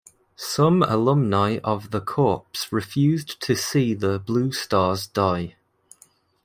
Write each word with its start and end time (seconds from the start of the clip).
Some 0.35 0.81
alumni 0.81 1.59
of 1.63 1.91
the 1.91 2.01
corps 2.01 2.47
refused 2.71 3.39
to 3.43 3.53
see 3.55 3.93
the 3.93 4.17
Blue 4.17 4.51
Stars 4.51 5.05
die. 5.05 5.57